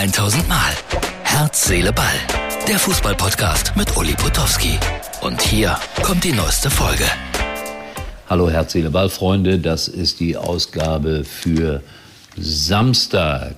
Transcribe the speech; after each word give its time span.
1000 0.00 0.48
Mal. 0.48 0.72
Herz, 1.24 1.66
Seele, 1.66 1.92
Ball. 1.92 2.06
Der 2.66 2.78
Fußballpodcast 2.78 3.76
mit 3.76 3.98
Uli 3.98 4.14
Potowski. 4.14 4.78
Und 5.20 5.42
hier 5.42 5.76
kommt 6.02 6.24
die 6.24 6.32
neueste 6.32 6.70
Folge. 6.70 7.04
Hallo 8.26 8.48
Herz, 8.48 8.72
Seele, 8.72 8.88
Ball, 8.88 9.10
Freunde. 9.10 9.58
Das 9.58 9.88
ist 9.88 10.18
die 10.20 10.38
Ausgabe 10.38 11.22
für 11.24 11.82
Samstag. 12.38 13.56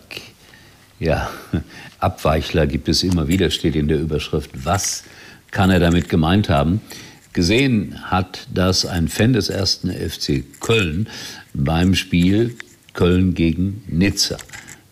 Ja, 0.98 1.30
Abweichler 2.00 2.66
gibt 2.66 2.88
es 2.88 3.04
immer 3.04 3.28
wieder, 3.28 3.48
steht 3.50 3.76
in 3.76 3.86
der 3.86 4.00
Überschrift. 4.00 4.50
Was 4.64 5.04
kann 5.52 5.70
er 5.70 5.78
damit 5.78 6.08
gemeint 6.08 6.48
haben? 6.48 6.80
Gesehen 7.34 8.10
hat 8.10 8.48
das 8.52 8.84
ein 8.84 9.06
Fan 9.06 9.32
des 9.32 9.48
ersten 9.48 9.92
FC 9.92 10.42
Köln 10.58 11.08
beim 11.54 11.94
Spiel 11.94 12.56
Köln 12.94 13.34
gegen 13.34 13.84
Nizza. 13.86 14.38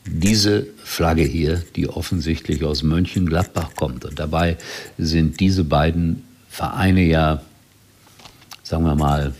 Diese 0.06 0.66
Flagge 0.82 1.22
hier, 1.22 1.62
die 1.76 1.88
offensichtlich 1.88 2.64
aus 2.64 2.82
Mönchengladbach 2.82 3.74
kommt. 3.76 4.04
Und 4.04 4.18
dabei 4.18 4.56
sind 4.98 5.40
diese 5.40 5.64
beiden 5.64 6.24
Vereine 6.48 7.02
ja, 7.02 7.42
sagen 8.62 8.84
wir 8.84 8.96
mal, 8.96 9.34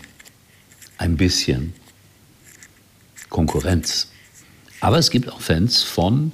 ein 0.97 1.17
bisschen 1.17 1.73
Konkurrenz. 3.29 4.09
Aber 4.79 4.97
es 4.97 5.09
gibt 5.09 5.31
auch 5.31 5.41
Fans 5.41 5.81
von 5.81 6.33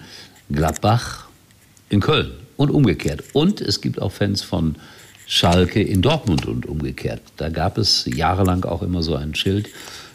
Gladbach 0.50 1.28
in 1.90 2.02
Köln 2.02 2.32
und 2.58 2.70
umgekehrt. 2.70 3.24
Und 3.34 3.62
es 3.62 3.82
gibt 3.82 4.02
auch 4.02 4.12
Fans 4.12 4.42
von 4.42 4.76
Schalke 5.26 5.82
in 5.82 6.02
Dortmund 6.02 6.46
und 6.46 6.66
umgekehrt. 6.66 7.22
Da 7.38 7.50
gab 7.50 7.78
es 7.78 8.06
jahrelang 8.06 8.64
auch 8.64 8.82
immer 8.82 9.04
so 9.04 9.16
ein 9.16 9.36
Schild, 9.36 9.70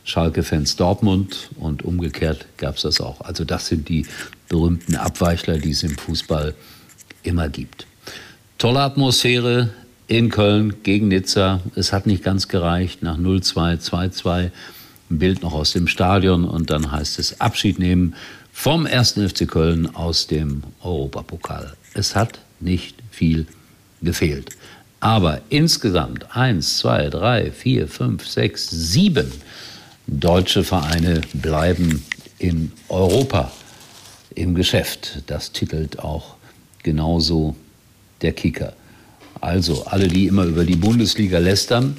Schalke-Fans 0.05 0.77
Dortmund 0.77 1.51
und 1.57 1.85
umgekehrt 1.85 2.47
gab 2.57 2.77
es 2.77 2.83
das 2.83 3.01
auch. 3.01 3.21
Also 3.21 3.45
das 3.45 3.69
sind 3.69 3.89
die 3.89 4.07
berühmten 4.49 4.97
Abweichler, 4.97 5.59
die 5.59 5.71
es 5.71 5.83
im 5.83 5.97
Fußball 5.97 6.55
immer 7.23 7.49
gibt. 7.49 7.87
Tolle 8.59 8.81
Atmosphäre 8.81 9.71
in 10.09 10.29
Köln 10.29 10.83
gegen 10.83 11.09
Nizza. 11.09 11.61
Es 11.75 11.93
hat 11.93 12.07
nicht 12.07 12.23
ganz 12.23 12.49
gereicht. 12.49 13.03
Nach 13.03 13.19
0-2, 13.19 13.81
2-2 13.81 14.51
ein 15.11 15.19
Bild 15.19 15.43
noch 15.43 15.53
aus 15.53 15.73
dem 15.73 15.87
Stadion 15.87 16.45
und 16.45 16.71
dann 16.71 16.91
heißt 16.91 17.19
es 17.19 17.41
Abschied 17.41 17.79
nehmen 17.79 18.15
vom 18.53 18.87
1. 18.87 19.13
FC 19.13 19.49
Köln 19.49 19.95
aus 19.95 20.27
dem 20.27 20.63
Europapokal. 20.83 21.75
Es 21.95 22.17
hat 22.17 22.41
nicht 22.61 22.97
viel 23.11 23.47
gefehlt. 24.01 24.51
Aber 25.01 25.41
insgesamt 25.49 26.37
1, 26.37 26.79
2, 26.79 27.11
3, 27.11 27.51
4, 27.51 27.89
5, 27.89 28.27
6, 28.27 28.71
7 28.71 29.33
deutsche 30.07 30.65
Vereine 30.65 31.21
bleiben 31.33 32.05
in 32.39 32.73
Europa 32.89 33.53
im 34.35 34.55
Geschäft. 34.55 35.23
Das 35.27 35.53
titelt 35.53 35.99
auch 36.01 36.37
genauso 36.83 37.57
der 38.21 38.33
Kicker. 38.33 38.75
Also 39.41 39.85
alle, 39.87 40.09
die 40.09 40.27
immer 40.27 40.45
über 40.45 40.65
die 40.65 40.77
Bundesliga 40.77 41.39
lästern, 41.39 41.97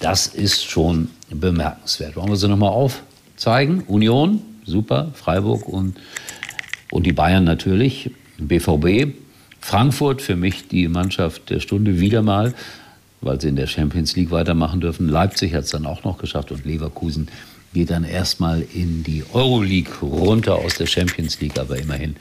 das 0.00 0.26
ist 0.26 0.64
schon 0.64 1.08
bemerkenswert. 1.30 2.16
Wollen 2.16 2.28
wir 2.28 2.36
sie 2.36 2.48
nochmal 2.48 2.70
aufzeigen? 2.70 3.82
Union, 3.86 4.42
super, 4.64 5.12
Freiburg 5.14 5.66
und, 5.68 5.96
und 6.90 7.06
die 7.06 7.12
Bayern 7.12 7.44
natürlich, 7.44 8.10
BVB, 8.38 9.14
Frankfurt 9.60 10.20
für 10.20 10.36
mich 10.36 10.68
die 10.68 10.88
Mannschaft 10.88 11.48
der 11.50 11.60
Stunde 11.60 12.00
wieder 12.00 12.22
mal, 12.22 12.52
weil 13.22 13.40
sie 13.40 13.48
in 13.48 13.56
der 13.56 13.66
Champions 13.66 14.14
League 14.16 14.30
weitermachen 14.30 14.80
dürfen. 14.80 15.08
Leipzig 15.08 15.54
hat 15.54 15.64
es 15.64 15.70
dann 15.70 15.86
auch 15.86 16.04
noch 16.04 16.18
geschafft 16.18 16.50
und 16.50 16.64
Leverkusen 16.64 17.28
geht 17.72 17.90
dann 17.90 18.04
erstmal 18.04 18.62
in 18.74 19.02
die 19.02 19.24
Euroleague 19.32 19.94
runter 20.02 20.56
aus 20.56 20.74
der 20.74 20.86
Champions 20.86 21.40
League, 21.40 21.58
aber 21.58 21.78
immerhin 21.78 22.16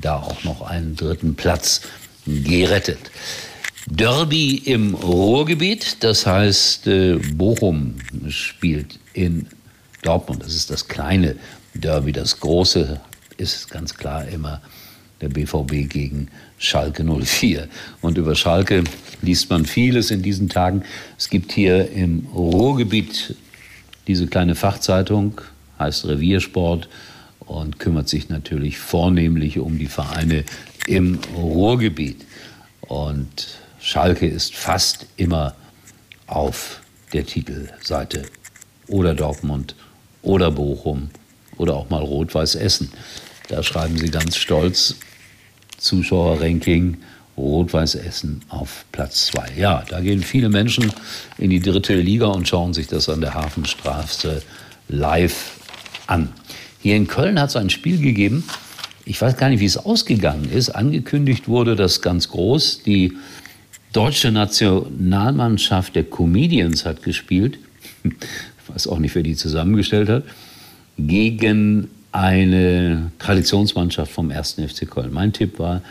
da 0.00 0.16
auch 0.16 0.44
noch 0.44 0.62
einen 0.62 0.94
dritten 0.94 1.34
Platz 1.34 1.82
gerettet. 2.26 3.10
Derby 3.86 4.58
im 4.58 4.94
Ruhrgebiet, 4.94 6.04
das 6.04 6.24
heißt 6.24 6.86
äh, 6.86 7.16
Bochum 7.34 7.96
spielt 8.28 9.00
in 9.12 9.48
Dortmund. 10.02 10.44
Das 10.44 10.54
ist 10.54 10.70
das 10.70 10.86
kleine 10.86 11.36
Derby. 11.74 12.12
Das 12.12 12.38
große 12.38 13.00
ist 13.38 13.70
ganz 13.70 13.94
klar 13.94 14.26
immer 14.28 14.60
der 15.22 15.28
BVB 15.28 15.88
gegen 15.88 16.28
Schalke 16.58 17.04
04. 17.04 17.68
Und 18.02 18.18
über 18.18 18.34
Schalke 18.34 18.84
liest 19.22 19.48
man 19.48 19.64
vieles 19.64 20.10
in 20.10 20.20
diesen 20.20 20.48
Tagen. 20.48 20.82
Es 21.16 21.30
gibt 21.30 21.52
hier 21.52 21.90
im 21.92 22.26
Ruhrgebiet 22.34 23.36
diese 24.06 24.26
kleine 24.26 24.54
Fachzeitung, 24.54 25.40
heißt 25.78 26.04
Reviersport 26.06 26.88
und 27.40 27.78
kümmert 27.78 28.08
sich 28.08 28.28
natürlich 28.28 28.78
vornehmlich 28.78 29.58
um 29.58 29.78
die 29.78 29.86
Vereine 29.86 30.44
im 30.86 31.20
Ruhrgebiet. 31.36 32.26
Und 32.80 33.48
Schalke 33.80 34.26
ist 34.26 34.54
fast 34.54 35.06
immer 35.16 35.54
auf 36.26 36.80
der 37.12 37.24
Titelseite. 37.24 38.24
Oder 38.88 39.14
Dortmund 39.14 39.76
oder 40.22 40.50
Bochum 40.50 41.10
oder 41.56 41.74
auch 41.74 41.88
mal 41.90 42.02
Rot-Weiß 42.02 42.56
Essen. 42.56 42.90
Da 43.48 43.62
schreiben 43.62 43.96
sie 43.96 44.10
ganz 44.10 44.36
stolz 44.36 44.96
Zuschauerranking 45.82 46.98
Rot-Weiß 47.36 47.96
Essen 47.96 48.42
auf 48.48 48.84
Platz 48.92 49.26
2. 49.26 49.52
Ja, 49.56 49.84
da 49.88 50.00
gehen 50.00 50.22
viele 50.22 50.48
Menschen 50.48 50.92
in 51.38 51.50
die 51.50 51.60
dritte 51.60 51.96
Liga 51.96 52.26
und 52.26 52.46
schauen 52.46 52.72
sich 52.72 52.86
das 52.86 53.08
an 53.08 53.20
der 53.20 53.34
Hafenstraße 53.34 54.42
live 54.88 55.52
an. 56.06 56.28
Hier 56.80 56.96
in 56.96 57.08
Köln 57.08 57.40
hat 57.40 57.50
es 57.50 57.56
ein 57.56 57.70
Spiel 57.70 57.98
gegeben. 57.98 58.44
Ich 59.04 59.20
weiß 59.20 59.36
gar 59.36 59.48
nicht, 59.48 59.60
wie 59.60 59.66
es 59.66 59.76
ausgegangen 59.76 60.50
ist. 60.50 60.70
Angekündigt 60.70 61.48
wurde 61.48 61.74
das 61.74 62.02
ganz 62.02 62.28
groß. 62.28 62.82
Die 62.84 63.14
deutsche 63.92 64.30
Nationalmannschaft 64.30 65.96
der 65.96 66.04
Comedians 66.04 66.84
hat 66.84 67.02
gespielt. 67.02 67.58
Ich 68.64 68.74
weiß 68.76 68.86
auch 68.86 69.00
nicht, 69.00 69.16
wer 69.16 69.24
die 69.24 69.34
zusammengestellt 69.34 70.08
hat. 70.08 70.22
Gegen 70.96 71.88
eine 72.12 73.10
Traditionsmannschaft 73.18 74.12
vom 74.12 74.30
1. 74.30 74.52
FC 74.54 74.88
Köln. 74.88 75.12
Mein 75.12 75.32
Tipp 75.32 75.58
war 75.58 75.82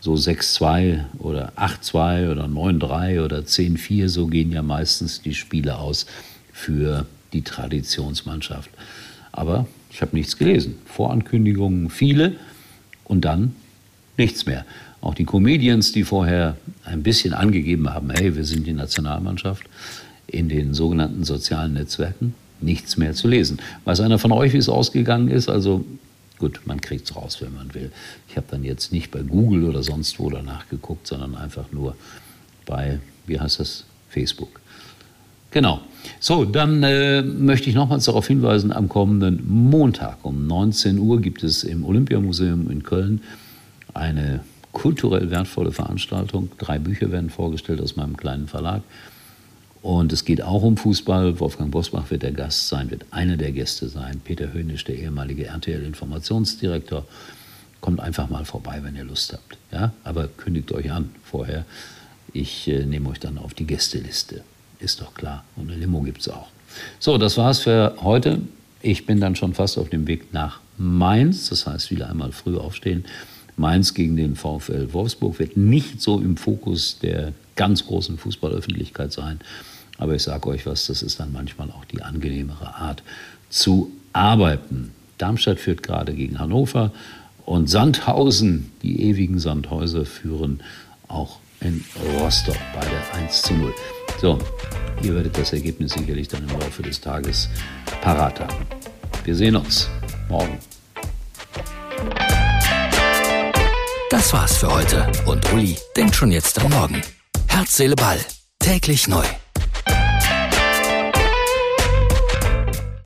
so 0.00 0.14
6-2 0.14 1.04
oder 1.18 1.52
8-2 1.56 2.30
oder 2.30 2.44
9-3 2.46 3.24
oder 3.24 3.38
10-4, 3.40 4.08
so 4.08 4.26
gehen 4.26 4.50
ja 4.50 4.62
meistens 4.62 5.20
die 5.20 5.34
Spiele 5.34 5.78
aus 5.78 6.06
für 6.52 7.06
die 7.32 7.42
Traditionsmannschaft. 7.42 8.70
Aber 9.32 9.66
ich 9.90 10.00
habe 10.00 10.16
nichts 10.16 10.36
gelesen. 10.36 10.76
Vorankündigungen 10.86 11.90
viele 11.90 12.36
und 13.04 13.24
dann 13.24 13.54
nichts 14.16 14.46
mehr. 14.46 14.64
Auch 15.00 15.14
die 15.14 15.24
Comedians, 15.24 15.92
die 15.92 16.04
vorher 16.04 16.56
ein 16.84 17.02
bisschen 17.02 17.34
angegeben 17.34 17.92
haben, 17.92 18.10
hey, 18.10 18.34
wir 18.34 18.44
sind 18.44 18.66
die 18.66 18.72
Nationalmannschaft, 18.72 19.64
in 20.26 20.48
den 20.48 20.74
sogenannten 20.74 21.24
sozialen 21.24 21.74
Netzwerken, 21.74 22.34
nichts 22.60 22.96
mehr 22.96 23.14
zu 23.14 23.28
lesen. 23.28 23.58
Weiß 23.84 24.00
einer 24.00 24.18
von 24.18 24.32
euch, 24.32 24.52
wie 24.52 24.58
es 24.58 24.68
ausgegangen 24.68 25.28
ist? 25.28 25.48
Also 25.48 25.84
gut, 26.38 26.60
man 26.64 26.80
kriegt 26.80 27.08
es 27.08 27.16
raus, 27.16 27.38
wenn 27.40 27.54
man 27.54 27.74
will. 27.74 27.90
Ich 28.28 28.36
habe 28.36 28.46
dann 28.50 28.64
jetzt 28.64 28.92
nicht 28.92 29.10
bei 29.10 29.22
Google 29.22 29.64
oder 29.64 29.82
sonst 29.82 30.18
wo 30.18 30.30
danach 30.30 30.68
geguckt, 30.68 31.06
sondern 31.06 31.34
einfach 31.34 31.70
nur 31.72 31.96
bei, 32.66 33.00
wie 33.26 33.38
heißt 33.40 33.60
das, 33.60 33.84
Facebook. 34.08 34.60
Genau. 35.50 35.80
So, 36.20 36.44
dann 36.44 36.82
äh, 36.82 37.22
möchte 37.22 37.70
ich 37.70 37.74
nochmals 37.74 38.04
darauf 38.04 38.26
hinweisen, 38.26 38.72
am 38.72 38.88
kommenden 38.88 39.42
Montag 39.46 40.18
um 40.22 40.46
19 40.46 40.98
Uhr 40.98 41.20
gibt 41.20 41.42
es 41.42 41.64
im 41.64 41.84
Olympiamuseum 41.84 42.70
in 42.70 42.82
Köln 42.82 43.22
eine 43.94 44.40
kulturell 44.72 45.30
wertvolle 45.30 45.72
Veranstaltung. 45.72 46.50
Drei 46.58 46.78
Bücher 46.78 47.10
werden 47.10 47.30
vorgestellt 47.30 47.80
aus 47.80 47.96
meinem 47.96 48.16
kleinen 48.16 48.46
Verlag. 48.46 48.82
Und 49.88 50.12
es 50.12 50.26
geht 50.26 50.42
auch 50.42 50.64
um 50.64 50.76
Fußball. 50.76 51.40
Wolfgang 51.40 51.70
Bosbach 51.70 52.10
wird 52.10 52.22
der 52.22 52.32
Gast 52.32 52.68
sein, 52.68 52.90
wird 52.90 53.06
einer 53.10 53.38
der 53.38 53.52
Gäste 53.52 53.88
sein. 53.88 54.20
Peter 54.22 54.52
Höhnisch, 54.52 54.84
der 54.84 54.98
ehemalige 54.98 55.46
RTL-Informationsdirektor. 55.46 57.06
Kommt 57.80 57.98
einfach 57.98 58.28
mal 58.28 58.44
vorbei, 58.44 58.80
wenn 58.82 58.96
ihr 58.96 59.04
Lust 59.04 59.32
habt. 59.32 59.56
Ja? 59.72 59.94
Aber 60.04 60.28
kündigt 60.28 60.72
euch 60.72 60.92
an 60.92 61.08
vorher. 61.24 61.64
Ich 62.34 62.68
äh, 62.68 62.84
nehme 62.84 63.08
euch 63.08 63.18
dann 63.18 63.38
auf 63.38 63.54
die 63.54 63.66
Gästeliste. 63.66 64.42
Ist 64.78 65.00
doch 65.00 65.14
klar. 65.14 65.42
Und 65.56 65.70
eine 65.70 65.80
Limo 65.80 66.02
gibt 66.02 66.20
es 66.20 66.28
auch. 66.28 66.48
So, 66.98 67.16
das 67.16 67.38
war's 67.38 67.60
für 67.60 67.94
heute. 68.02 68.42
Ich 68.82 69.06
bin 69.06 69.20
dann 69.20 69.36
schon 69.36 69.54
fast 69.54 69.78
auf 69.78 69.88
dem 69.88 70.06
Weg 70.06 70.34
nach 70.34 70.60
Mainz. 70.76 71.48
Das 71.48 71.66
heißt, 71.66 71.90
wieder 71.90 72.10
einmal 72.10 72.32
früh 72.32 72.58
aufstehen. 72.58 73.06
Mainz 73.56 73.94
gegen 73.94 74.18
den 74.18 74.36
VfL 74.36 74.92
Wolfsburg 74.92 75.38
wird 75.38 75.56
nicht 75.56 76.02
so 76.02 76.20
im 76.20 76.36
Fokus 76.36 76.98
der 76.98 77.32
ganz 77.56 77.86
großen 77.86 78.18
Fußballöffentlichkeit 78.18 79.14
sein. 79.14 79.40
Aber 79.98 80.14
ich 80.14 80.22
sage 80.22 80.48
euch 80.48 80.64
was, 80.64 80.86
das 80.86 81.02
ist 81.02 81.20
dann 81.20 81.32
manchmal 81.32 81.70
auch 81.70 81.84
die 81.84 82.02
angenehmere 82.02 82.74
Art 82.76 83.02
zu 83.50 83.90
arbeiten. 84.12 84.92
Darmstadt 85.18 85.58
führt 85.58 85.82
gerade 85.82 86.14
gegen 86.14 86.38
Hannover 86.38 86.92
und 87.44 87.68
Sandhausen, 87.68 88.72
die 88.82 89.02
ewigen 89.02 89.38
Sandhäuser, 89.38 90.06
führen 90.06 90.62
auch 91.08 91.38
in 91.60 91.84
Rostock 92.18 92.56
beide 92.74 93.24
1 93.24 93.42
zu 93.42 93.54
0. 93.54 93.74
So, 94.20 94.38
ihr 95.02 95.14
werdet 95.14 95.36
das 95.36 95.52
Ergebnis 95.52 95.92
sicherlich 95.92 96.28
dann 96.28 96.48
im 96.48 96.58
Laufe 96.58 96.82
des 96.82 97.00
Tages 97.00 97.48
parat 98.00 98.40
haben. 98.40 98.66
Wir 99.24 99.34
sehen 99.34 99.56
uns 99.56 99.88
morgen. 100.28 100.58
Das 104.10 104.32
war's 104.32 104.56
für 104.56 104.72
heute 104.72 105.10
und 105.26 105.52
Uli 105.52 105.76
denkt 105.96 106.14
schon 106.14 106.32
jetzt 106.32 106.58
am 106.60 106.70
Morgen. 106.70 107.02
Herz, 107.46 107.76
Seele, 107.76 107.94
Ball. 107.94 108.18
Täglich 108.58 109.06
neu. 109.08 109.24